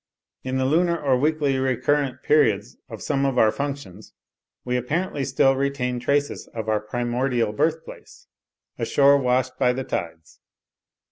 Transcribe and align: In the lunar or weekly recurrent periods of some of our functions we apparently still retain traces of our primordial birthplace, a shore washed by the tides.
In 0.43 0.57
the 0.57 0.65
lunar 0.65 0.99
or 0.99 1.15
weekly 1.15 1.59
recurrent 1.59 2.23
periods 2.23 2.75
of 2.89 3.03
some 3.03 3.23
of 3.23 3.37
our 3.37 3.51
functions 3.51 4.13
we 4.65 4.75
apparently 4.75 5.23
still 5.23 5.55
retain 5.55 5.99
traces 5.99 6.47
of 6.55 6.67
our 6.67 6.79
primordial 6.79 7.53
birthplace, 7.53 8.25
a 8.79 8.85
shore 8.85 9.19
washed 9.19 9.59
by 9.59 9.73
the 9.73 9.83
tides. 9.83 10.39